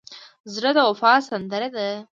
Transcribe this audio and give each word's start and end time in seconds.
زړه 0.53 0.71
د 0.75 0.77
وفا 0.89 1.13
سندره 1.29 1.69
ده. 1.75 1.87